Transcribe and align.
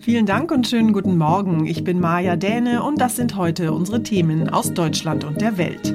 Vielen 0.00 0.26
Dank 0.26 0.50
und 0.50 0.66
schönen 0.66 0.92
guten 0.92 1.16
Morgen. 1.16 1.66
Ich 1.66 1.84
bin 1.84 2.00
Maja 2.00 2.34
Däne 2.34 2.82
und 2.82 3.00
das 3.00 3.14
sind 3.14 3.36
heute 3.36 3.72
unsere 3.72 4.02
Themen 4.02 4.48
aus 4.48 4.74
Deutschland 4.74 5.22
und 5.22 5.40
der 5.40 5.56
Welt. 5.56 5.94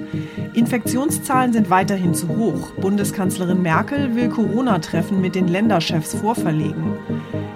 Infektionszahlen 0.54 1.52
sind 1.52 1.70
weiterhin 1.70 2.14
zu 2.14 2.30
hoch. 2.30 2.72
Bundeskanzlerin 2.80 3.62
Merkel 3.62 4.16
will 4.16 4.30
Corona-Treffen 4.30 5.20
mit 5.20 5.36
den 5.36 5.50
Länderchefs 5.50 6.16
vorverlegen. 6.16 6.94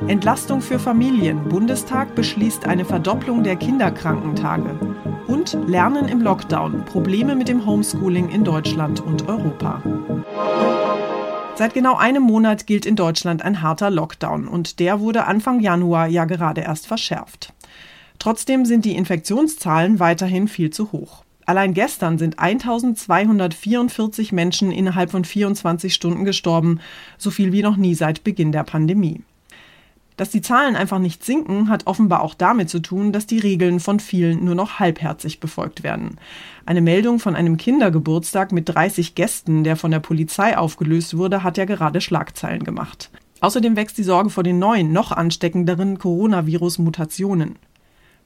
Entlastung 0.08 0.60
für 0.60 0.80
Familien. 0.80 1.48
Bundestag 1.48 2.14
beschließt 2.16 2.68
eine 2.68 2.84
Verdopplung 2.84 3.44
der 3.44 3.56
Kinderkrankentage. 3.56 4.78
Und 5.28 5.58
Lernen 5.68 6.08
im 6.08 6.22
Lockdown. 6.22 6.84
Probleme 6.86 7.36
mit 7.36 7.48
dem 7.48 7.66
Homeschooling 7.66 8.30
in 8.30 8.44
Deutschland 8.44 9.02
und 9.02 9.28
Europa. 9.30 9.82
Seit 11.58 11.74
genau 11.74 11.96
einem 11.96 12.22
Monat 12.22 12.68
gilt 12.68 12.86
in 12.86 12.96
Deutschland 12.96 13.42
ein 13.42 13.64
harter 13.64 13.90
Lockdown 13.90 14.48
und 14.48 14.80
der 14.80 15.00
wurde 15.00 15.26
Anfang 15.26 15.60
Januar 15.60 16.06
ja 16.06 16.26
gerade 16.26 16.62
erst 16.62 16.86
verschärft. 16.86 17.52
Trotzdem 18.20 18.64
sind 18.64 18.86
die 18.86 18.96
Infektionszahlen 18.96 20.00
weiterhin 20.00 20.48
viel 20.48 20.70
zu 20.70 20.92
hoch. 20.92 21.24
Allein 21.48 21.74
gestern 21.74 22.20
sind 22.20 22.38
1244 22.38 24.32
Menschen 24.34 24.72
innerhalb 24.72 25.10
von 25.10 25.26
24 25.26 25.96
Stunden 25.96 26.26
gestorben, 26.26 26.80
so 27.18 27.32
viel 27.32 27.52
wie 27.52 27.64
noch 27.64 27.76
nie 27.76 27.96
seit 27.96 28.24
Beginn 28.24 28.52
der 28.52 28.64
Pandemie. 28.64 29.24
Dass 30.18 30.32
die 30.32 30.42
Zahlen 30.42 30.76
einfach 30.76 30.98
nicht 30.98 31.24
sinken, 31.24 31.70
hat 31.70 31.86
offenbar 31.86 32.22
auch 32.22 32.34
damit 32.34 32.72
zu 32.72 32.80
tun, 32.80 33.12
dass 33.12 33.28
die 33.28 33.38
Regeln 33.38 33.80
von 33.80 34.00
vielen 34.00 34.44
nur 34.44 34.56
noch 34.56 34.80
halbherzig 34.80 35.40
befolgt 35.40 35.84
werden. 35.84 36.18
Eine 36.66 36.82
Meldung 36.82 37.20
von 37.20 37.36
einem 37.36 37.58
Kindergeburtstag 37.58 38.52
mit 38.52 38.68
30 38.68 39.14
Gästen, 39.14 39.64
der 39.64 39.76
von 39.76 39.92
der 39.92 40.00
Polizei 40.00 40.58
aufgelöst 40.58 41.16
wurde, 41.16 41.44
hat 41.44 41.58
ja 41.58 41.66
gerade 41.66 42.02
Schlagzeilen 42.02 42.64
gemacht. 42.64 43.12
Außerdem 43.42 43.76
wächst 43.76 44.00
die 44.00 44.04
Sorge 44.04 44.32
vor 44.32 44.44
den 44.44 44.58
neuen, 44.58 44.92
noch 44.92 45.12
ansteckenderen 45.12 46.00
Coronavirus-Mutationen. 46.00 47.58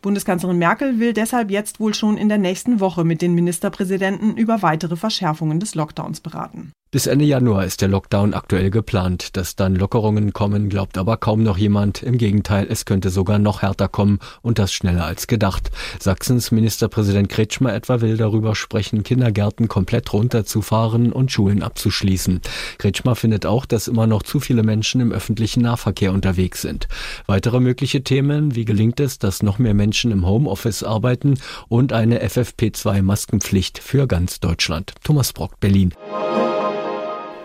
Bundeskanzlerin 0.01 0.57
Merkel 0.57 0.99
will 0.99 1.11
deshalb 1.11 1.51
jetzt 1.51 1.81
wohl 1.81 1.93
schon 1.93 2.17
in 2.17 2.29
der 2.29 2.37
nächsten 2.37 2.79
Woche 2.79 3.03
mit 3.03 3.21
den 3.21 3.35
Ministerpräsidenten 3.35 4.37
über 4.37 4.61
weitere 4.61 4.95
Verschärfungen 4.95 5.59
des 5.59 5.75
Lockdowns 5.75 6.21
beraten. 6.21 6.71
Bis 6.93 7.07
Ende 7.07 7.23
Januar 7.23 7.63
ist 7.63 7.79
der 7.79 7.87
Lockdown 7.87 8.33
aktuell 8.33 8.69
geplant. 8.69 9.37
Dass 9.37 9.55
dann 9.55 9.77
Lockerungen 9.77 10.33
kommen, 10.33 10.67
glaubt 10.67 10.97
aber 10.97 11.15
kaum 11.15 11.41
noch 11.41 11.57
jemand. 11.57 12.03
Im 12.03 12.17
Gegenteil, 12.17 12.67
es 12.69 12.83
könnte 12.83 13.11
sogar 13.11 13.39
noch 13.39 13.61
härter 13.61 13.87
kommen 13.87 14.19
und 14.41 14.59
das 14.59 14.73
schneller 14.73 15.05
als 15.05 15.27
gedacht. 15.27 15.71
Sachsens 16.01 16.51
Ministerpräsident 16.51 17.29
Kretschmer 17.29 17.73
etwa 17.73 18.01
will 18.01 18.17
darüber 18.17 18.55
sprechen, 18.55 19.03
Kindergärten 19.03 19.69
komplett 19.69 20.11
runterzufahren 20.11 21.13
und 21.13 21.31
Schulen 21.31 21.63
abzuschließen. 21.63 22.41
Kretschmer 22.77 23.15
findet 23.15 23.45
auch, 23.45 23.65
dass 23.65 23.87
immer 23.87 24.05
noch 24.05 24.23
zu 24.23 24.41
viele 24.41 24.61
Menschen 24.61 24.99
im 24.99 25.13
öffentlichen 25.13 25.61
Nahverkehr 25.61 26.11
unterwegs 26.11 26.61
sind. 26.61 26.89
Weitere 27.25 27.61
mögliche 27.61 28.03
Themen, 28.03 28.53
wie 28.53 28.65
gelingt 28.65 28.99
es, 28.99 29.17
dass 29.17 29.43
noch 29.43 29.59
mehr 29.59 29.73
Menschen 29.73 30.11
im 30.11 30.27
Homeoffice 30.27 30.83
arbeiten 30.83 31.35
und 31.69 31.93
eine 31.93 32.21
FFP2-Maskenpflicht 32.21 33.79
für 33.79 34.07
ganz 34.07 34.41
Deutschland. 34.41 34.93
Thomas 35.05 35.31
Brock, 35.31 35.57
Berlin. 35.61 35.93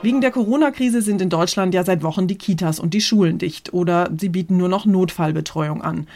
Wegen 0.06 0.21
der 0.21 0.31
Corona-Krise 0.31 1.03
sind 1.03 1.21
in 1.21 1.31
Deutschland 1.31 1.75
ja 1.75 1.83
seit 1.83 2.05
Wochen 2.05 2.28
die 2.28 2.39
Kitas 2.39 2.78
und 2.78 2.94
die 2.94 3.00
Schulen 3.00 3.39
dicht 3.39 3.75
oder 3.75 4.09
sie 4.17 4.28
bieten 4.28 4.56
nur 4.56 4.69
noch 4.69 4.87
Notfallbetreuung 4.87 5.83
an. 5.83 6.06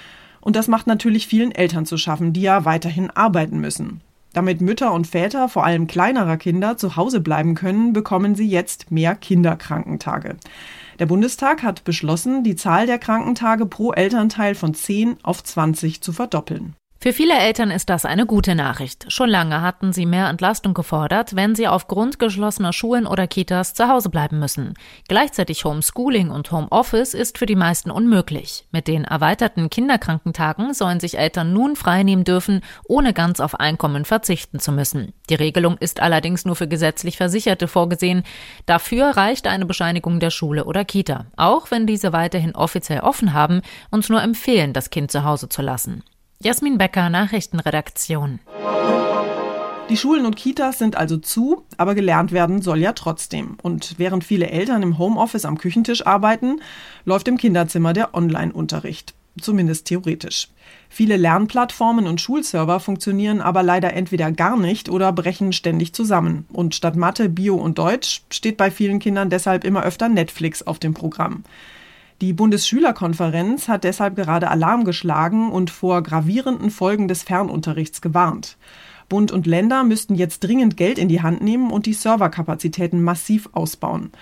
Und 0.41 0.55
das 0.55 0.69
macht 0.69 0.87
natürlich 0.87 1.27
vielen 1.27 1.51
Eltern 1.51 1.87
zu 1.87 1.97
schaffen, 1.97 2.33
die 2.33 2.43
ja 2.43 2.65
weiterhin 2.65 3.11
arbeiten 3.11 3.61
müssen. 3.61 4.01
Damit 4.33 4.61
Mütter 4.61 4.93
und 4.93 5.09
Väter, 5.09 5.49
vor 5.49 5.65
allem 5.65 5.89
kleinerer 5.89 6.37
Kinder, 6.37 6.77
zu 6.77 6.95
Hause 6.95 7.21
bleiben 7.21 7.57
können, 7.57 7.93
bekommen 7.93 8.37
sie 8.37 8.47
jetzt 8.47 8.93
mehr 8.93 9.17
Kinderkrankentage. 9.17 10.37
Der 11.01 11.07
Bundestag 11.07 11.65
hat 11.65 11.83
beschlossen, 11.83 12.45
die 12.45 12.55
Zahl 12.55 12.87
der 12.87 13.01
Krankentage 13.01 13.67
pro 13.67 13.91
Elternteil 13.91 14.55
von 14.55 14.73
10 14.73 15.17
auf 15.25 15.43
20 15.43 16.01
zu 16.01 16.13
verdoppeln. 16.13 16.77
Für 17.03 17.15
viele 17.15 17.33
Eltern 17.33 17.71
ist 17.71 17.89
das 17.89 18.05
eine 18.05 18.27
gute 18.27 18.55
Nachricht. 18.55 19.11
Schon 19.11 19.31
lange 19.31 19.63
hatten 19.63 19.95
sie 19.95 20.05
mehr 20.05 20.29
Entlastung 20.29 20.75
gefordert, 20.75 21.35
wenn 21.35 21.55
sie 21.55 21.67
aufgrund 21.67 22.19
geschlossener 22.19 22.75
Schulen 22.75 23.07
oder 23.07 23.27
Kitas 23.27 23.73
zu 23.73 23.89
Hause 23.89 24.11
bleiben 24.11 24.39
müssen. 24.39 24.75
Gleichzeitig 25.09 25.65
Homeschooling 25.65 26.29
und 26.29 26.53
Homeoffice 26.53 27.15
ist 27.15 27.39
für 27.39 27.47
die 27.47 27.57
meisten 27.57 27.91
unmöglich. 27.91 28.67
Mit 28.71 28.87
den 28.87 29.05
erweiterten 29.05 29.71
Kinderkrankentagen 29.71 30.75
sollen 30.75 31.01
sich 31.01 31.17
Eltern 31.17 31.55
nun 31.55 31.75
freinehmen 31.75 32.25
dürfen, 32.25 32.61
ohne 32.85 33.15
ganz 33.15 33.41
auf 33.41 33.59
Einkommen 33.59 34.05
verzichten 34.05 34.61
zu 34.61 34.71
müssen. 34.71 35.15
Die 35.31 35.37
Regelung 35.37 35.79
ist 35.79 36.01
allerdings 36.01 36.45
nur 36.45 36.55
für 36.55 36.69
gesetzlich 36.69 37.17
Versicherte 37.17 37.67
vorgesehen. 37.67 38.25
Dafür 38.67 39.17
reicht 39.17 39.47
eine 39.47 39.65
Bescheinigung 39.65 40.21
der 40.21 40.29
Schule 40.29 40.67
oder 40.67 40.85
Kita, 40.85 41.25
auch 41.39 41.71
wenn 41.71 41.87
diese 41.87 42.13
weiterhin 42.13 42.55
offiziell 42.55 43.01
offen 43.01 43.33
haben 43.33 43.63
und 43.91 44.11
nur 44.11 44.23
empfehlen, 44.23 44.75
das 44.75 44.91
Kind 44.91 45.11
zu 45.11 45.25
Hause 45.25 45.49
zu 45.49 45.63
lassen. 45.63 46.03
Jasmin 46.43 46.79
Becker, 46.79 47.11
Nachrichtenredaktion. 47.11 48.41
Die 49.91 49.97
Schulen 49.99 50.25
und 50.25 50.37
Kitas 50.37 50.79
sind 50.79 50.97
also 50.97 51.19
zu, 51.19 51.67
aber 51.77 51.95
gelernt 51.95 52.33
werden 52.33 52.63
soll 52.63 52.79
ja 52.79 52.95
trotzdem. 52.95 53.59
Und 53.61 53.99
während 53.99 54.25
viele 54.25 54.49
Eltern 54.49 54.83
im 54.83 54.97
Homeoffice 54.97 55.45
am 55.45 55.59
Küchentisch 55.59 56.07
arbeiten, 56.07 56.63
läuft 57.05 57.29
im 57.29 57.37
Kinderzimmer 57.37 57.93
der 57.93 58.15
Online-Unterricht. 58.15 59.13
zumindest 59.39 59.87
theoretisch. 59.87 60.49
Viele 60.89 61.19
Lernplattformen 61.19 62.07
und 62.07 62.23
Schulserver 62.23 62.81
funktionieren 62.81 63.43
aber 63.43 63.63
leider 63.63 63.93
entweder 63.93 64.33
gar 64.33 64.57
nicht 64.57 64.89
oder 64.89 65.13
brechen 65.13 65.53
ständig 65.53 65.93
zusammen. 65.93 66.47
Und 66.53 66.75
statt 66.75 66.97
Mathe, 66.97 67.29
Bio 67.29 67.57
und 67.57 67.77
Deutsch 67.77 68.23
steht 68.31 68.57
bei 68.57 68.71
vielen 68.71 68.99
Kindern 68.99 69.29
deshalb 69.29 69.65
immer 69.65 69.83
öfter 69.83 70.09
Netflix 70.09 70.63
auf 70.63 70.79
dem 70.79 70.95
Programm. 70.95 71.45
Die 72.21 72.35
Bundesschülerkonferenz 72.35 73.69
hat 73.69 73.85
deshalb 73.85 74.15
gerade 74.15 74.51
Alarm 74.51 74.85
geschlagen 74.85 75.51
und 75.51 75.71
vor 75.71 76.03
gravierenden 76.03 76.71
Folgen 76.71 77.09
des 77.09 77.23
Fernunterrichts 77.23 78.03
gewarnt. 78.03 78.59
Bund 79.09 79.33
und 79.33 79.47
Länder 79.47 79.85
müssten 79.85 80.15
jetzt 80.15 80.41
dringend 80.41 80.77
Geld 80.77 80.99
in 80.99 81.09
die 81.09 81.23
Hand 81.23 81.43
nehmen 81.43 81.71
und 81.71 81.87
die 81.87 81.95
Serverkapazitäten 81.95 83.03
massiv 83.03 83.49
ausbauen. 83.53 84.13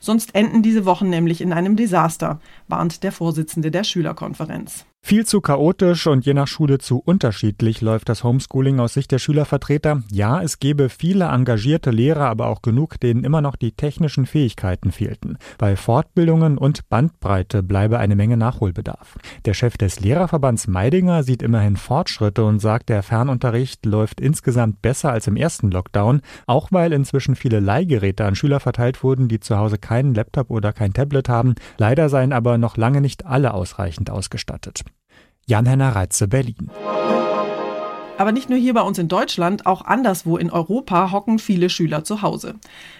Sonst 0.00 0.34
enden 0.34 0.62
diese 0.62 0.84
Wochen 0.86 1.08
nämlich 1.08 1.40
in 1.40 1.52
einem 1.52 1.76
Desaster, 1.76 2.40
warnt 2.66 3.04
der 3.04 3.12
Vorsitzende 3.12 3.70
der 3.70 3.84
Schülerkonferenz. 3.84 4.84
Viel 5.06 5.24
zu 5.24 5.40
chaotisch 5.40 6.08
und 6.08 6.26
je 6.26 6.34
nach 6.34 6.48
Schule 6.48 6.78
zu 6.78 6.98
unterschiedlich 6.98 7.80
läuft 7.80 8.08
das 8.08 8.24
Homeschooling 8.24 8.80
aus 8.80 8.94
Sicht 8.94 9.12
der 9.12 9.20
Schülervertreter. 9.20 10.02
Ja, 10.10 10.42
es 10.42 10.58
gebe 10.58 10.88
viele 10.88 11.26
engagierte 11.26 11.92
Lehrer, 11.92 12.24
aber 12.24 12.48
auch 12.48 12.60
genug, 12.60 12.98
denen 12.98 13.22
immer 13.22 13.40
noch 13.40 13.54
die 13.54 13.70
technischen 13.70 14.26
Fähigkeiten 14.26 14.90
fehlten. 14.90 15.38
Bei 15.58 15.76
Fortbildungen 15.76 16.58
und 16.58 16.88
Bandbreite 16.88 17.62
bleibe 17.62 18.00
eine 18.00 18.16
Menge 18.16 18.36
Nachholbedarf. 18.36 19.16
Der 19.44 19.54
Chef 19.54 19.76
des 19.76 20.00
Lehrerverbands 20.00 20.66
Meidinger 20.66 21.22
sieht 21.22 21.40
immerhin 21.40 21.76
Fortschritte 21.76 22.44
und 22.44 22.58
sagt, 22.58 22.88
der 22.88 23.04
Fernunterricht 23.04 23.86
läuft 23.86 24.20
insgesamt 24.20 24.82
besser 24.82 25.12
als 25.12 25.28
im 25.28 25.36
ersten 25.36 25.70
Lockdown, 25.70 26.20
auch 26.48 26.72
weil 26.72 26.92
inzwischen 26.92 27.36
viele 27.36 27.60
Leihgeräte 27.60 28.24
an 28.24 28.34
Schüler 28.34 28.58
verteilt 28.58 29.04
wurden, 29.04 29.28
die 29.28 29.38
zu 29.38 29.56
Hause 29.56 29.78
keinen 29.78 30.14
Laptop 30.14 30.50
oder 30.50 30.72
kein 30.72 30.92
Tablet 30.92 31.28
haben. 31.28 31.54
Leider 31.78 32.08
seien 32.08 32.32
aber 32.32 32.58
noch 32.58 32.76
lange 32.76 33.00
nicht 33.00 33.24
alle 33.24 33.54
ausreichend 33.54 34.10
ausgestattet. 34.10 34.82
Jan-Henner 35.48 35.94
Reitze, 35.94 36.26
Berlin. 36.26 36.70
Aber 38.18 38.32
nicht 38.32 38.50
nur 38.50 38.58
hier 38.58 38.74
bei 38.74 38.80
uns 38.80 38.98
in 38.98 39.06
Deutschland, 39.06 39.64
auch 39.64 39.84
anderswo 39.84 40.38
in 40.38 40.50
Europa 40.50 41.12
hocken 41.12 41.38
viele 41.38 41.70
Schüler 41.70 42.02
zu 42.02 42.20
Hause. 42.22 42.56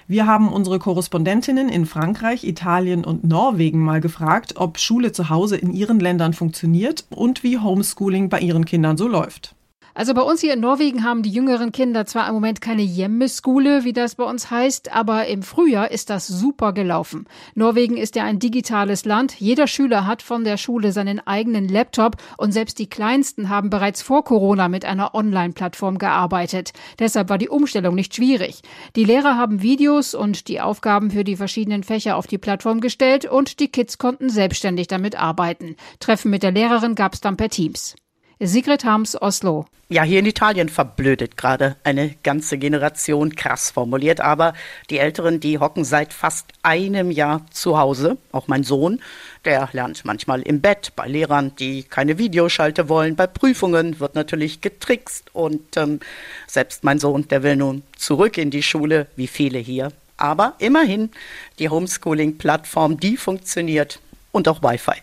Wir 0.07 0.29
haben 0.29 0.53
unsere 0.53 0.79
Korrespondentinnen 0.79 1.69
in 1.69 1.87
Frankreich, 1.87 2.45
Italien 2.45 3.05
und 3.05 3.25
Norwegen 3.25 3.81
mal 3.81 4.01
gefragt, 4.01 4.55
ob 4.59 4.79
Schule 4.79 5.11
zu 5.11 5.29
Hause 5.29 5.57
in 5.57 5.73
ihren 5.73 5.99
Ländern 5.99 6.35
funktioniert 6.35 7.05
und 7.11 7.43
wie 7.43 7.59
Homeschooling 7.59 8.29
bei 8.29 8.39
ihren 8.39 8.65
Kindern 8.65 8.97
so 8.97 9.09
läuft. 9.09 9.56
Also 9.97 10.13
bei 10.13 10.21
uns 10.21 10.43
hier 10.43 10.53
in 10.53 10.61
Norwegen 10.61 11.05
haben 11.05 11.23
die 11.23 11.31
jüngeren 11.31 11.73
Kinder 11.73 12.05
zwar 12.05 12.29
im 12.29 12.35
Moment 12.35 12.61
keine 12.61 12.83
Hjemmeskule, 12.83 13.85
wie 13.85 13.95
das 13.95 14.17
bei 14.17 14.25
uns 14.25 14.51
heißt, 14.51 14.93
aber 14.93 15.27
im 15.27 15.43
Frühjahr 15.43 15.91
ist 15.91 16.11
das 16.11 16.27
super 16.27 16.75
gelaufen. 16.75 17.27
Norwegen 17.55 17.97
ist 17.97 18.15
ja 18.15 18.25
ein 18.25 18.39
digitales 18.39 19.07
Land. 19.07 19.41
Jeder 19.41 19.67
Schüler 19.67 20.07
hat 20.07 20.21
von 20.21 20.45
der 20.45 20.59
Schule 20.59 20.93
seinen 20.93 21.27
eigenen 21.27 21.67
Laptop 21.67 22.17
und 22.37 22.53
selbst 22.53 22.79
die 22.79 22.91
Kleinsten 22.91 23.49
haben 23.49 23.71
bereits 23.71 24.03
vor 24.03 24.23
Corona 24.23 24.69
mit 24.69 24.85
einer 24.85 25.15
Online-Plattform 25.15 25.97
gearbeitet. 25.97 26.75
Deshalb 26.99 27.31
war 27.31 27.39
die 27.39 27.49
Umstellung 27.49 27.95
nicht 27.95 28.15
schwierig. 28.15 28.61
Die 28.97 29.05
Lehrer 29.05 29.39
haben 29.39 29.63
Videos 29.63 30.15
und 30.15 30.49
die 30.49 30.61
Aufgaben 30.61 31.11
für 31.11 31.25
die 31.25 31.37
verschiedenen 31.37 31.85
Fächer 31.85 32.19
auf 32.19 32.27
die 32.27 32.37
Plattform 32.37 32.83
gestellt 32.83 33.25
und 33.25 33.61
die 33.61 33.69
Kids 33.69 33.97
konnten 33.97 34.29
selbstständig 34.29 34.89
damit 34.89 35.19
arbeiten. 35.19 35.75
Treffen 36.01 36.31
mit 36.31 36.43
der 36.43 36.53
Lehrerin 36.53 36.97
gab 36.97 37.15
es 37.15 37.23
dann 37.23 37.39
per 37.39 37.49
Teams. 37.49 37.97
Sigrid 38.39 38.85
Harms, 38.85 39.21
Oslo. 39.21 39.65
Ja, 39.89 40.03
hier 40.03 40.19
in 40.19 40.27
Italien 40.27 40.69
verblödet 40.69 41.39
gerade 41.39 41.77
eine 41.85 42.17
ganze 42.23 42.59
Generation, 42.59 43.35
krass 43.35 43.71
formuliert, 43.71 44.21
aber 44.21 44.53
die 44.91 44.99
Älteren, 44.99 45.41
die 45.41 45.59
hocken 45.59 45.85
seit 45.85 46.13
fast 46.13 46.47
einem 46.63 47.11
Jahr 47.11 47.47
zu 47.51 47.79
Hause. 47.79 48.19
Auch 48.33 48.47
mein 48.47 48.63
Sohn, 48.63 49.01
der 49.47 49.71
lernt 49.73 50.05
manchmal 50.05 50.43
im 50.43 50.61
Bett, 50.61 50.93
bei 50.97 51.07
Lehrern, 51.07 51.55
die 51.57 51.85
keine 51.85 52.19
Videoschalte 52.19 52.91
wollen, 52.91 53.17
bei 53.17 53.27
Prüfungen 53.27 54.01
wird 54.01 54.17
natürlich 54.17 54.61
getrickst 54.61 55.33
und 55.33 55.77
ähm, 55.79 56.01
selbst 56.47 56.85
mein 56.85 56.99
Sohn, 56.99 57.29
der 57.29 57.43
will 57.43 57.57
nun 57.57 57.85
zurück 57.97 58.37
in 58.37 58.51
die 58.51 58.63
Schule, 58.63 59.07
wie 59.17 59.29
viele 59.29 59.61
hier. 59.61 59.93
Aber 60.19 60.55
immerhin, 60.59 61.11
die 61.59 61.71
Homeschooling-Plattform, 61.71 63.01
die 63.01 63.17
funktioniert 63.17 64.01
und 64.33 64.47
auch 64.49 64.63
Wi-Fi. 64.63 65.01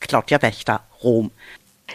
Claudia 0.00 0.42
Wächter, 0.42 0.82
Rom. 1.04 1.30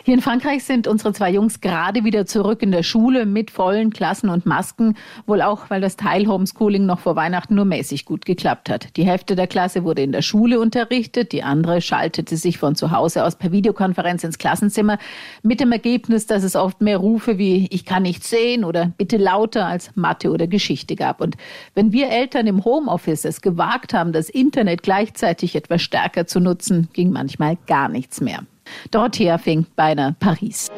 Hier 0.03 0.13
in 0.13 0.21
Frankreich 0.21 0.63
sind 0.63 0.87
unsere 0.87 1.13
zwei 1.13 1.31
Jungs 1.31 1.61
gerade 1.61 2.03
wieder 2.03 2.25
zurück 2.25 2.61
in 2.61 2.71
der 2.71 2.83
Schule 2.83 3.25
mit 3.25 3.51
vollen 3.51 3.91
Klassen 3.91 4.29
und 4.29 4.45
Masken. 4.45 4.95
Wohl 5.25 5.41
auch, 5.41 5.69
weil 5.69 5.81
das 5.81 5.97
Teil-Homeschooling 5.97 6.85
noch 6.85 6.99
vor 6.99 7.15
Weihnachten 7.15 7.55
nur 7.55 7.65
mäßig 7.65 8.05
gut 8.05 8.25
geklappt 8.25 8.69
hat. 8.69 8.95
Die 8.97 9.05
Hälfte 9.05 9.35
der 9.35 9.47
Klasse 9.47 9.83
wurde 9.83 10.03
in 10.03 10.11
der 10.11 10.21
Schule 10.21 10.59
unterrichtet, 10.59 11.31
die 11.31 11.43
andere 11.43 11.81
schaltete 11.81 12.37
sich 12.37 12.57
von 12.57 12.75
zu 12.75 12.91
Hause 12.91 13.23
aus 13.23 13.35
per 13.35 13.51
Videokonferenz 13.51 14.23
ins 14.23 14.37
Klassenzimmer 14.37 14.97
mit 15.43 15.59
dem 15.59 15.71
Ergebnis, 15.71 16.25
dass 16.25 16.43
es 16.43 16.55
oft 16.55 16.81
mehr 16.81 16.97
Rufe 16.97 17.37
wie 17.37 17.67
ich 17.71 17.85
kann 17.85 18.03
nicht 18.03 18.23
sehen 18.23 18.63
oder 18.63 18.91
bitte 18.97 19.17
lauter 19.17 19.65
als 19.65 19.95
Mathe 19.95 20.31
oder 20.31 20.47
Geschichte 20.47 20.95
gab. 20.95 21.21
Und 21.21 21.37
wenn 21.73 21.91
wir 21.91 22.09
Eltern 22.09 22.47
im 22.47 22.63
Homeoffice 22.63 23.25
es 23.25 23.41
gewagt 23.41 23.93
haben, 23.93 24.13
das 24.13 24.29
Internet 24.29 24.83
gleichzeitig 24.83 25.55
etwas 25.55 25.81
stärker 25.81 26.27
zu 26.27 26.39
nutzen, 26.39 26.89
ging 26.93 27.11
manchmal 27.11 27.57
gar 27.67 27.89
nichts 27.89 28.21
mehr. 28.21 28.43
Dorothea 28.91 29.37
Fink, 29.37 29.75
Beine, 29.75 30.15
Paris. 30.19 30.69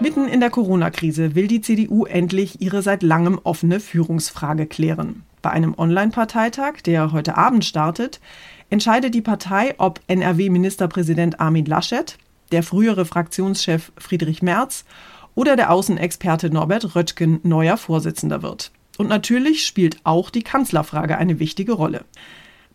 Mitten 0.00 0.28
in 0.28 0.40
der 0.40 0.50
Corona-Krise 0.50 1.34
will 1.34 1.48
die 1.48 1.60
CDU 1.60 2.04
endlich 2.04 2.60
ihre 2.60 2.82
seit 2.82 3.02
langem 3.02 3.40
offene 3.42 3.80
Führungsfrage 3.80 4.66
klären. 4.66 5.24
Bei 5.42 5.50
einem 5.50 5.74
Online-Parteitag, 5.76 6.82
der 6.84 7.12
heute 7.12 7.36
Abend 7.36 7.64
startet, 7.64 8.20
entscheidet 8.70 9.14
die 9.14 9.22
Partei, 9.22 9.74
ob 9.78 10.00
NRW-Ministerpräsident 10.06 11.40
Armin 11.40 11.64
Laschet, 11.64 12.16
der 12.52 12.62
frühere 12.62 13.04
Fraktionschef 13.04 13.92
Friedrich 13.96 14.42
Merz 14.42 14.84
oder 15.34 15.56
der 15.56 15.70
Außenexperte 15.72 16.50
Norbert 16.50 16.94
Röttgen 16.94 17.40
neuer 17.42 17.76
Vorsitzender 17.76 18.42
wird. 18.42 18.72
Und 18.98 19.08
natürlich 19.08 19.64
spielt 19.64 19.98
auch 20.04 20.30
die 20.30 20.42
Kanzlerfrage 20.42 21.18
eine 21.18 21.38
wichtige 21.38 21.72
Rolle. 21.72 22.04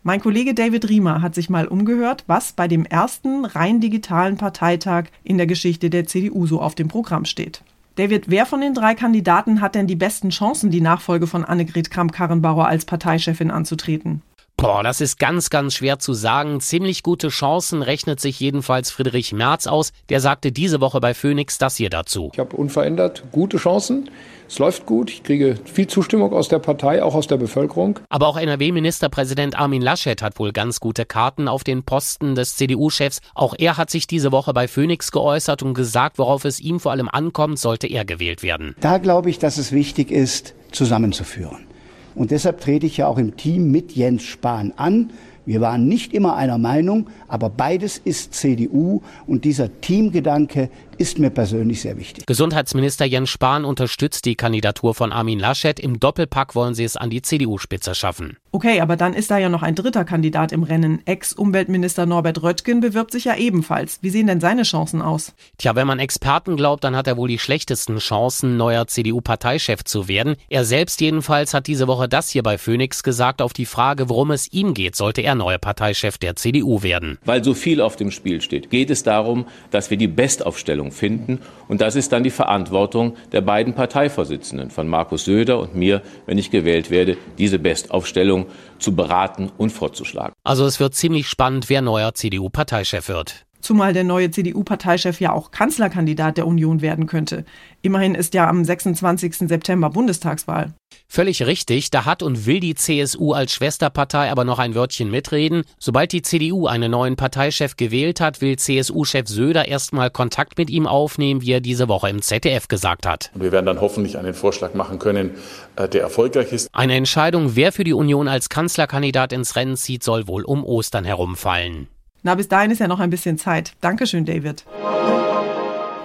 Mein 0.05 0.19
Kollege 0.19 0.53
David 0.53 0.89
Riemer 0.89 1.21
hat 1.21 1.33
sich 1.33 1.49
mal 1.49 1.65
umgehört, 1.65 2.25
was 2.27 2.51
bei 2.51 2.67
dem 2.67 2.85
ersten 2.85 3.45
rein 3.45 3.79
digitalen 3.79 4.35
Parteitag 4.35 5.05
in 5.23 5.37
der 5.37 5.47
Geschichte 5.47 5.89
der 5.89 6.05
CDU 6.05 6.45
so 6.45 6.59
auf 6.59 6.75
dem 6.75 6.89
Programm 6.89 7.23
steht. 7.23 7.61
David, 7.95 8.29
wer 8.29 8.45
von 8.45 8.59
den 8.59 8.73
drei 8.73 8.95
Kandidaten 8.95 9.61
hat 9.61 9.75
denn 9.75 9.87
die 9.87 9.95
besten 9.95 10.29
Chancen, 10.29 10.71
die 10.71 10.81
Nachfolge 10.81 11.25
von 11.25 11.45
Annegret 11.45 11.89
Kramp-Karrenbauer 11.89 12.67
als 12.67 12.83
Parteichefin 12.83 13.49
anzutreten? 13.49 14.21
Boah, 14.63 14.81
das 14.81 15.01
ist 15.01 15.19
ganz, 15.19 15.49
ganz 15.49 15.75
schwer 15.75 15.99
zu 15.99 16.13
sagen. 16.13 16.61
Ziemlich 16.61 17.03
gute 17.03 17.27
Chancen 17.27 17.81
rechnet 17.81 18.21
sich 18.21 18.39
jedenfalls 18.39 18.91
Friedrich 18.91 19.33
Merz 19.33 19.67
aus. 19.67 19.91
Der 20.07 20.21
sagte 20.21 20.53
diese 20.53 20.79
Woche 20.79 21.01
bei 21.01 21.13
Phoenix 21.13 21.57
das 21.57 21.75
hier 21.75 21.89
dazu. 21.89 22.29
Ich 22.31 22.39
habe 22.39 22.55
unverändert 22.55 23.25
gute 23.33 23.57
Chancen. 23.57 24.09
Es 24.47 24.59
läuft 24.59 24.85
gut. 24.85 25.09
Ich 25.09 25.23
kriege 25.23 25.57
viel 25.65 25.87
Zustimmung 25.87 26.31
aus 26.31 26.47
der 26.47 26.59
Partei, 26.59 27.03
auch 27.03 27.13
aus 27.13 27.27
der 27.27 27.35
Bevölkerung. 27.35 27.99
Aber 28.07 28.29
auch 28.29 28.37
NRW-Ministerpräsident 28.37 29.59
Armin 29.59 29.81
Laschet 29.81 30.21
hat 30.21 30.39
wohl 30.39 30.53
ganz 30.53 30.79
gute 30.79 31.03
Karten 31.03 31.49
auf 31.49 31.65
den 31.65 31.83
Posten 31.83 32.33
des 32.33 32.55
CDU-Chefs. 32.55 33.19
Auch 33.35 33.55
er 33.57 33.75
hat 33.75 33.89
sich 33.89 34.07
diese 34.07 34.31
Woche 34.31 34.53
bei 34.53 34.69
Phoenix 34.69 35.11
geäußert 35.11 35.61
und 35.61 35.73
gesagt, 35.73 36.17
worauf 36.17 36.45
es 36.45 36.61
ihm 36.61 36.79
vor 36.79 36.93
allem 36.93 37.09
ankommt, 37.09 37.59
sollte 37.59 37.87
er 37.87 38.05
gewählt 38.05 38.43
werden. 38.43 38.77
Da 38.79 38.97
glaube 38.97 39.29
ich, 39.29 39.39
dass 39.39 39.57
es 39.57 39.73
wichtig 39.73 40.09
ist, 40.09 40.53
zusammenzuführen. 40.71 41.67
Und 42.15 42.31
deshalb 42.31 42.61
trete 42.61 42.85
ich 42.85 42.97
ja 42.97 43.07
auch 43.07 43.17
im 43.17 43.35
Team 43.35 43.71
mit 43.71 43.93
Jens 43.93 44.23
Spahn 44.23 44.73
an. 44.75 45.11
Wir 45.45 45.59
waren 45.59 45.87
nicht 45.87 46.13
immer 46.13 46.35
einer 46.35 46.57
Meinung, 46.57 47.07
aber 47.27 47.49
beides 47.49 47.97
ist 47.97 48.33
CDU 48.33 49.01
und 49.27 49.43
dieser 49.43 49.81
Teamgedanke 49.81 50.69
ist 51.03 51.19
mir 51.19 51.31
persönlich 51.31 51.81
sehr 51.81 51.97
wichtig. 51.97 52.25
Gesundheitsminister 52.25 53.03
Jens 53.03 53.29
Spahn 53.29 53.65
unterstützt 53.65 54.23
die 54.23 54.35
Kandidatur 54.35 54.95
von 54.95 55.11
Armin 55.11 55.37
Laschet. 55.37 55.77
Im 55.77 55.99
Doppelpack 55.99 56.55
wollen 56.55 56.75
sie 56.75 56.85
es 56.85 56.95
an 56.95 57.09
die 57.09 57.21
CDU-Spitze 57.21 57.93
schaffen. 57.93 58.37
Okay, 58.53 58.79
aber 58.79 58.95
dann 58.95 59.13
ist 59.13 59.29
da 59.29 59.37
ja 59.37 59.49
noch 59.49 59.63
ein 59.63 59.75
dritter 59.75 60.05
Kandidat 60.05 60.53
im 60.53 60.63
Rennen. 60.63 61.01
Ex-Umweltminister 61.05 62.05
Norbert 62.05 62.41
Röttgen 62.41 62.79
bewirbt 62.79 63.11
sich 63.11 63.25
ja 63.25 63.35
ebenfalls. 63.35 63.99
Wie 64.01 64.11
sehen 64.11 64.27
denn 64.27 64.39
seine 64.39 64.63
Chancen 64.63 65.01
aus? 65.01 65.33
Tja, 65.57 65.75
wenn 65.75 65.87
man 65.87 65.99
Experten 65.99 66.55
glaubt, 66.55 66.85
dann 66.85 66.95
hat 66.95 67.07
er 67.07 67.17
wohl 67.17 67.27
die 67.27 67.39
schlechtesten 67.39 67.97
Chancen, 67.97 68.55
neuer 68.55 68.87
CDU-Parteichef 68.87 69.83
zu 69.83 70.07
werden. 70.07 70.37
Er 70.47 70.63
selbst 70.63 71.01
jedenfalls 71.01 71.53
hat 71.53 71.67
diese 71.67 71.87
Woche 71.87 72.07
das 72.07 72.29
hier 72.29 72.43
bei 72.43 72.57
Phoenix 72.57 73.03
gesagt 73.03 73.41
auf 73.41 73.51
die 73.51 73.65
Frage, 73.65 74.07
worum 74.07 74.31
es 74.31 74.53
ihm 74.53 74.73
geht, 74.73 74.95
sollte 74.95 75.19
er 75.19 75.35
neuer 75.35 75.57
Parteichef 75.57 76.17
der 76.17 76.37
CDU 76.37 76.81
werden. 76.81 77.17
Weil 77.25 77.43
so 77.43 77.53
viel 77.53 77.81
auf 77.81 77.97
dem 77.97 78.09
Spiel 78.09 78.39
steht, 78.39 78.69
geht 78.69 78.89
es 78.89 79.03
darum, 79.03 79.47
dass 79.69 79.89
wir 79.89 79.97
die 79.97 80.07
Bestaufstellung 80.07 80.92
finden. 80.93 81.39
Und 81.67 81.81
das 81.81 81.95
ist 81.95 82.11
dann 82.11 82.23
die 82.23 82.29
Verantwortung 82.29 83.15
der 83.31 83.41
beiden 83.41 83.73
Parteivorsitzenden, 83.73 84.69
von 84.69 84.87
Markus 84.87 85.25
Söder 85.25 85.59
und 85.59 85.75
mir, 85.75 86.01
wenn 86.25 86.37
ich 86.37 86.51
gewählt 86.51 86.89
werde, 86.89 87.17
diese 87.37 87.59
Bestaufstellung 87.59 88.45
zu 88.79 88.95
beraten 88.95 89.51
und 89.57 89.71
vorzuschlagen. 89.71 90.33
Also 90.43 90.65
es 90.65 90.79
wird 90.79 90.95
ziemlich 90.95 91.27
spannend, 91.27 91.69
wer 91.69 91.81
neuer 91.81 92.13
CDU-Parteichef 92.13 93.09
wird. 93.09 93.45
Zumal 93.63 93.93
der 93.93 94.03
neue 94.03 94.29
CDU-Parteichef 94.29 95.21
ja 95.21 95.31
auch 95.31 95.51
Kanzlerkandidat 95.51 96.35
der 96.35 96.47
Union 96.47 96.81
werden 96.81 97.07
könnte. 97.07 97.45
Immerhin 97.81 98.13
ist 98.13 98.33
ja 98.33 98.49
am 98.49 98.65
26. 98.65 99.47
September 99.47 99.89
Bundestagswahl. 99.89 100.73
Völlig 101.15 101.45
richtig, 101.45 101.91
da 101.91 102.05
hat 102.05 102.23
und 102.23 102.47
will 102.47 102.59
die 102.59 102.73
CSU 102.73 103.33
als 103.33 103.53
Schwesterpartei 103.53 104.31
aber 104.31 104.45
noch 104.45 104.57
ein 104.57 104.73
Wörtchen 104.73 105.11
mitreden. 105.11 105.61
Sobald 105.77 106.11
die 106.11 106.23
CDU 106.23 106.65
einen 106.65 106.89
neuen 106.89 107.17
Parteichef 107.17 107.77
gewählt 107.77 108.19
hat, 108.19 108.41
will 108.41 108.57
CSU-Chef 108.57 109.27
Söder 109.27 109.67
erstmal 109.67 110.09
Kontakt 110.09 110.57
mit 110.57 110.71
ihm 110.71 110.87
aufnehmen, 110.87 111.43
wie 111.43 111.51
er 111.51 111.61
diese 111.61 111.87
Woche 111.87 112.09
im 112.09 112.23
ZDF 112.23 112.67
gesagt 112.67 113.05
hat. 113.05 113.29
Und 113.35 113.43
wir 113.43 113.51
werden 113.51 113.67
dann 113.67 113.79
hoffentlich 113.79 114.17
einen 114.17 114.33
Vorschlag 114.33 114.73
machen 114.73 114.97
können, 114.97 115.35
äh, 115.75 115.87
der 115.87 116.01
erfolgreich 116.01 116.51
ist. 116.51 116.69
Eine 116.73 116.95
Entscheidung, 116.95 117.55
wer 117.55 117.71
für 117.71 117.83
die 117.83 117.93
Union 117.93 118.27
als 118.27 118.49
Kanzlerkandidat 118.49 119.33
ins 119.33 119.55
Rennen 119.55 119.77
zieht, 119.77 120.01
soll 120.01 120.25
wohl 120.25 120.43
um 120.43 120.63
Ostern 120.63 121.05
herumfallen. 121.05 121.89
Na, 122.23 122.33
bis 122.33 122.47
dahin 122.47 122.71
ist 122.71 122.79
ja 122.79 122.87
noch 122.87 122.99
ein 122.99 123.11
bisschen 123.11 123.37
Zeit. 123.37 123.73
Dankeschön, 123.81 124.25
David. 124.25 124.65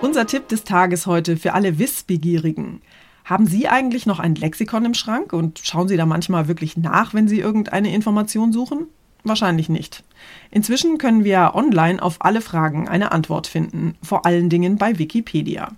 Unser 0.02 0.26
Tipp 0.26 0.48
des 0.48 0.64
Tages 0.64 1.06
heute 1.06 1.38
für 1.38 1.54
alle 1.54 1.78
Wissbegierigen. 1.78 2.82
Haben 3.28 3.46
Sie 3.46 3.68
eigentlich 3.68 4.06
noch 4.06 4.20
ein 4.20 4.36
Lexikon 4.36 4.86
im 4.86 4.94
Schrank 4.94 5.34
und 5.34 5.60
schauen 5.62 5.86
Sie 5.86 5.98
da 5.98 6.06
manchmal 6.06 6.48
wirklich 6.48 6.78
nach, 6.78 7.12
wenn 7.12 7.28
Sie 7.28 7.40
irgendeine 7.40 7.92
Information 7.92 8.54
suchen? 8.54 8.86
Wahrscheinlich 9.22 9.68
nicht. 9.68 10.02
Inzwischen 10.50 10.96
können 10.96 11.24
wir 11.24 11.54
online 11.54 12.00
auf 12.02 12.24
alle 12.24 12.40
Fragen 12.40 12.88
eine 12.88 13.12
Antwort 13.12 13.46
finden, 13.46 13.96
vor 14.02 14.24
allen 14.24 14.48
Dingen 14.48 14.76
bei 14.76 14.98
Wikipedia. 14.98 15.72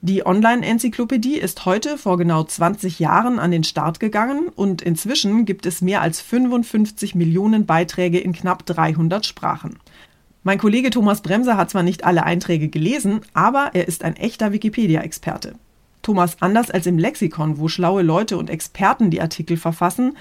Die 0.00 0.26
Online-Enzyklopädie 0.26 1.36
ist 1.36 1.64
heute 1.66 1.98
vor 1.98 2.18
genau 2.18 2.42
20 2.42 2.98
Jahren 2.98 3.38
an 3.38 3.52
den 3.52 3.62
Start 3.62 4.00
gegangen 4.00 4.48
und 4.48 4.82
inzwischen 4.82 5.44
gibt 5.44 5.66
es 5.66 5.82
mehr 5.82 6.02
als 6.02 6.20
55 6.20 7.14
Millionen 7.14 7.64
Beiträge 7.64 8.18
in 8.18 8.32
knapp 8.32 8.66
300 8.66 9.24
Sprachen. 9.24 9.78
Mein 10.42 10.58
Kollege 10.58 10.90
Thomas 10.90 11.20
Bremser 11.22 11.56
hat 11.56 11.70
zwar 11.70 11.84
nicht 11.84 12.02
alle 12.02 12.24
Einträge 12.24 12.66
gelesen, 12.66 13.20
aber 13.34 13.70
er 13.74 13.86
ist 13.86 14.02
ein 14.02 14.16
echter 14.16 14.50
Wikipedia-Experte. 14.50 15.54
Thomas, 16.02 16.36
anders 16.40 16.70
als 16.70 16.86
im 16.86 16.98
Lexikon, 16.98 17.58
wo 17.58 17.68
schlaue 17.68 18.02
Leute 18.02 18.36
und 18.36 18.50
Experten 18.50 19.10
die 19.10 19.20
Artikel 19.20 19.56
verfassen, 19.56 20.16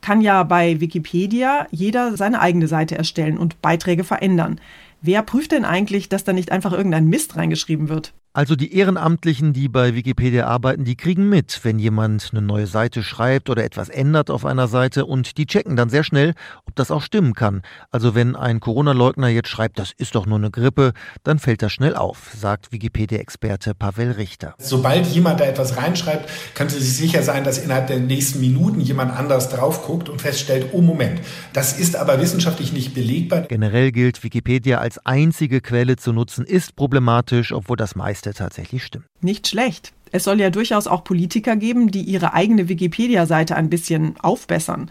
kann 0.00 0.20
ja 0.20 0.42
bei 0.42 0.80
Wikipedia 0.80 1.66
jeder 1.70 2.16
seine 2.16 2.40
eigene 2.40 2.68
Seite 2.68 2.96
erstellen 2.96 3.38
und 3.38 3.60
Beiträge 3.62 4.04
verändern. 4.04 4.60
Wer 5.02 5.22
prüft 5.22 5.52
denn 5.52 5.64
eigentlich, 5.64 6.08
dass 6.08 6.24
da 6.24 6.32
nicht 6.32 6.52
einfach 6.52 6.72
irgendein 6.72 7.06
Mist 7.06 7.36
reingeschrieben 7.36 7.88
wird? 7.88 8.12
Also 8.36 8.54
die 8.54 8.76
Ehrenamtlichen, 8.76 9.54
die 9.54 9.66
bei 9.66 9.94
Wikipedia 9.94 10.46
arbeiten, 10.46 10.84
die 10.84 10.94
kriegen 10.94 11.26
mit, 11.26 11.60
wenn 11.62 11.78
jemand 11.78 12.32
eine 12.32 12.42
neue 12.42 12.66
Seite 12.66 13.02
schreibt 13.02 13.48
oder 13.48 13.64
etwas 13.64 13.88
ändert 13.88 14.28
auf 14.28 14.44
einer 14.44 14.68
Seite 14.68 15.06
und 15.06 15.38
die 15.38 15.46
checken 15.46 15.74
dann 15.74 15.88
sehr 15.88 16.04
schnell, 16.04 16.34
ob 16.66 16.76
das 16.76 16.90
auch 16.90 17.00
stimmen 17.00 17.32
kann. 17.32 17.62
Also 17.90 18.14
wenn 18.14 18.36
ein 18.36 18.60
Corona-Leugner 18.60 19.28
jetzt 19.28 19.48
schreibt, 19.48 19.78
das 19.78 19.92
ist 19.96 20.16
doch 20.16 20.26
nur 20.26 20.36
eine 20.36 20.50
Grippe, 20.50 20.92
dann 21.24 21.38
fällt 21.38 21.62
das 21.62 21.72
schnell 21.72 21.96
auf, 21.96 22.30
sagt 22.38 22.72
Wikipedia-Experte 22.72 23.74
Pavel 23.74 24.10
Richter. 24.10 24.54
Sobald 24.58 25.06
jemand 25.06 25.40
da 25.40 25.46
etwas 25.46 25.78
reinschreibt, 25.78 26.28
können 26.54 26.68
Sie 26.68 26.78
sich 26.78 26.94
sicher 26.94 27.22
sein, 27.22 27.42
dass 27.42 27.56
innerhalb 27.56 27.86
der 27.86 28.00
nächsten 28.00 28.40
Minuten 28.40 28.80
jemand 28.80 29.16
anders 29.16 29.48
drauf 29.48 29.86
guckt 29.86 30.10
und 30.10 30.20
feststellt, 30.20 30.66
oh 30.72 30.82
Moment, 30.82 31.22
das 31.54 31.78
ist 31.78 31.96
aber 31.96 32.20
wissenschaftlich 32.20 32.74
nicht 32.74 32.92
belegbar. 32.92 33.40
Generell 33.48 33.92
gilt, 33.92 34.22
Wikipedia 34.22 34.76
als 34.76 34.98
einzige 35.06 35.62
Quelle 35.62 35.96
zu 35.96 36.12
nutzen, 36.12 36.44
ist 36.44 36.76
problematisch, 36.76 37.52
obwohl 37.52 37.78
das 37.78 37.96
meiste 37.96 38.25
Liste 38.26 38.42
tatsächlich 38.42 38.84
stimmt. 38.84 39.06
Nicht 39.20 39.48
schlecht. 39.48 39.92
Es 40.12 40.24
soll 40.24 40.40
ja 40.40 40.50
durchaus 40.50 40.86
auch 40.86 41.04
Politiker 41.04 41.56
geben, 41.56 41.90
die 41.90 42.02
ihre 42.02 42.32
eigene 42.32 42.68
Wikipedia-Seite 42.68 43.56
ein 43.56 43.70
bisschen 43.70 44.14
aufbessern. 44.20 44.90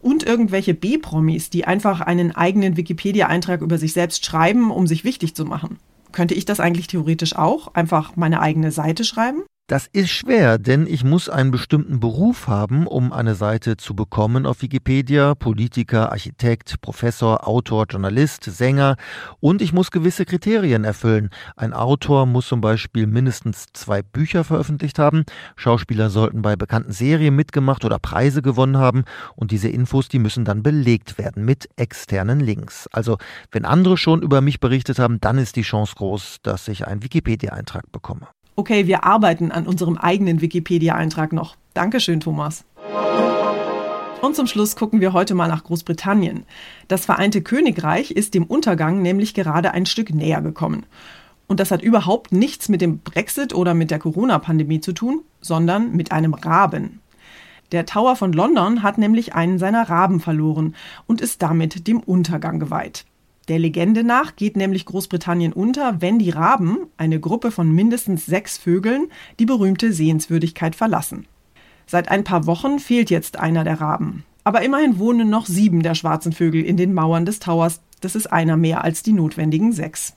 Und 0.00 0.24
irgendwelche 0.24 0.74
B-Promis, 0.74 1.50
die 1.50 1.64
einfach 1.64 2.00
einen 2.00 2.32
eigenen 2.32 2.76
Wikipedia-Eintrag 2.76 3.60
über 3.60 3.78
sich 3.78 3.92
selbst 3.92 4.24
schreiben, 4.26 4.70
um 4.70 4.86
sich 4.86 5.04
wichtig 5.04 5.36
zu 5.36 5.44
machen. 5.44 5.78
Könnte 6.10 6.34
ich 6.34 6.44
das 6.44 6.60
eigentlich 6.60 6.88
theoretisch 6.88 7.36
auch? 7.36 7.74
Einfach 7.74 8.16
meine 8.16 8.40
eigene 8.40 8.72
Seite 8.72 9.04
schreiben? 9.04 9.42
Das 9.72 9.86
ist 9.86 10.10
schwer, 10.10 10.58
denn 10.58 10.86
ich 10.86 11.02
muss 11.02 11.30
einen 11.30 11.50
bestimmten 11.50 11.98
Beruf 11.98 12.46
haben, 12.46 12.86
um 12.86 13.10
eine 13.10 13.34
Seite 13.34 13.78
zu 13.78 13.96
bekommen 13.96 14.44
auf 14.44 14.60
Wikipedia. 14.60 15.34
Politiker, 15.34 16.12
Architekt, 16.12 16.82
Professor, 16.82 17.48
Autor, 17.48 17.86
Journalist, 17.88 18.44
Sänger. 18.44 18.96
Und 19.40 19.62
ich 19.62 19.72
muss 19.72 19.90
gewisse 19.90 20.26
Kriterien 20.26 20.84
erfüllen. 20.84 21.30
Ein 21.56 21.72
Autor 21.72 22.26
muss 22.26 22.48
zum 22.48 22.60
Beispiel 22.60 23.06
mindestens 23.06 23.64
zwei 23.72 24.02
Bücher 24.02 24.44
veröffentlicht 24.44 24.98
haben. 24.98 25.24
Schauspieler 25.56 26.10
sollten 26.10 26.42
bei 26.42 26.54
bekannten 26.54 26.92
Serien 26.92 27.34
mitgemacht 27.34 27.86
oder 27.86 27.98
Preise 27.98 28.42
gewonnen 28.42 28.76
haben. 28.76 29.04
Und 29.36 29.52
diese 29.52 29.70
Infos, 29.70 30.06
die 30.10 30.18
müssen 30.18 30.44
dann 30.44 30.62
belegt 30.62 31.16
werden 31.16 31.46
mit 31.46 31.70
externen 31.76 32.40
Links. 32.40 32.90
Also, 32.92 33.16
wenn 33.50 33.64
andere 33.64 33.96
schon 33.96 34.20
über 34.20 34.42
mich 34.42 34.60
berichtet 34.60 34.98
haben, 34.98 35.18
dann 35.18 35.38
ist 35.38 35.56
die 35.56 35.62
Chance 35.62 35.94
groß, 35.96 36.40
dass 36.42 36.68
ich 36.68 36.86
einen 36.86 37.02
Wikipedia-Eintrag 37.02 37.90
bekomme 37.90 38.28
okay, 38.62 38.86
wir 38.86 39.02
arbeiten 39.02 39.50
an 39.50 39.66
unserem 39.66 39.98
eigenen 39.98 40.40
Wikipedia-Eintrag 40.40 41.32
noch. 41.32 41.56
Dankeschön, 41.74 42.20
Thomas. 42.20 42.64
Und 44.20 44.36
zum 44.36 44.46
Schluss 44.46 44.76
gucken 44.76 45.00
wir 45.00 45.12
heute 45.12 45.34
mal 45.34 45.48
nach 45.48 45.64
Großbritannien. 45.64 46.44
Das 46.86 47.04
Vereinte 47.04 47.42
Königreich 47.42 48.12
ist 48.12 48.34
dem 48.34 48.44
Untergang 48.44 49.02
nämlich 49.02 49.34
gerade 49.34 49.72
ein 49.72 49.84
Stück 49.84 50.14
näher 50.14 50.42
gekommen. 50.42 50.86
Und 51.48 51.58
das 51.58 51.72
hat 51.72 51.82
überhaupt 51.82 52.30
nichts 52.30 52.68
mit 52.68 52.80
dem 52.80 53.00
Brexit 53.00 53.52
oder 53.52 53.74
mit 53.74 53.90
der 53.90 53.98
Corona-Pandemie 53.98 54.80
zu 54.80 54.92
tun, 54.92 55.22
sondern 55.40 55.90
mit 55.96 56.12
einem 56.12 56.32
Raben. 56.32 57.00
Der 57.72 57.84
Tower 57.84 58.14
von 58.14 58.32
London 58.32 58.84
hat 58.84 58.96
nämlich 58.96 59.34
einen 59.34 59.58
seiner 59.58 59.90
Raben 59.90 60.20
verloren 60.20 60.76
und 61.08 61.20
ist 61.20 61.42
damit 61.42 61.88
dem 61.88 61.98
Untergang 61.98 62.60
geweiht. 62.60 63.06
Der 63.48 63.58
Legende 63.58 64.04
nach 64.04 64.36
geht 64.36 64.56
nämlich 64.56 64.86
Großbritannien 64.86 65.52
unter, 65.52 66.00
wenn 66.00 66.18
die 66.18 66.30
Raben, 66.30 66.78
eine 66.96 67.18
Gruppe 67.18 67.50
von 67.50 67.72
mindestens 67.72 68.26
sechs 68.26 68.56
Vögeln, 68.56 69.08
die 69.40 69.46
berühmte 69.46 69.92
Sehenswürdigkeit 69.92 70.76
verlassen. 70.76 71.26
Seit 71.86 72.08
ein 72.08 72.24
paar 72.24 72.46
Wochen 72.46 72.78
fehlt 72.78 73.10
jetzt 73.10 73.38
einer 73.38 73.64
der 73.64 73.80
Raben. 73.80 74.24
Aber 74.44 74.62
immerhin 74.62 74.98
wohnen 74.98 75.28
noch 75.28 75.46
sieben 75.46 75.82
der 75.82 75.94
schwarzen 75.94 76.32
Vögel 76.32 76.64
in 76.64 76.76
den 76.76 76.94
Mauern 76.94 77.26
des 77.26 77.40
Towers. 77.40 77.80
Das 78.00 78.14
ist 78.14 78.32
einer 78.32 78.56
mehr 78.56 78.84
als 78.84 79.02
die 79.02 79.12
notwendigen 79.12 79.72
sechs. 79.72 80.16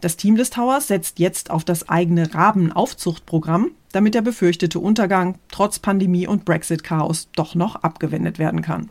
Das 0.00 0.16
Team 0.16 0.36
des 0.36 0.50
Towers 0.50 0.88
setzt 0.88 1.18
jetzt 1.18 1.50
auf 1.50 1.64
das 1.64 1.88
eigene 1.88 2.34
Rabenaufzuchtprogramm, 2.34 3.70
damit 3.92 4.14
der 4.14 4.22
befürchtete 4.22 4.78
Untergang 4.78 5.38
trotz 5.50 5.78
Pandemie 5.78 6.26
und 6.26 6.44
Brexit-Chaos 6.44 7.28
doch 7.36 7.54
noch 7.54 7.76
abgewendet 7.76 8.38
werden 8.38 8.60
kann. 8.60 8.90